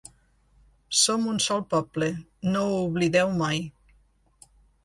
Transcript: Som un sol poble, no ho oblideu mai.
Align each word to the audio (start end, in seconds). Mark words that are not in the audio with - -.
Som 0.99 1.27
un 1.33 1.37
sol 1.47 1.61
poble, 1.75 2.09
no 2.57 2.65
ho 2.71 2.83
oblideu 2.89 3.37
mai. 3.45 3.63